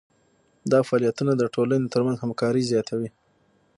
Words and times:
دا 0.71 0.79
فعالیتونه 0.87 1.31
د 1.37 1.43
ټولنې 1.55 1.91
ترمنځ 1.93 2.17
همکاري 2.19 2.63
زیاتوي. 2.71 3.09